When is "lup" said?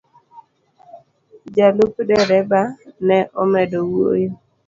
1.77-1.93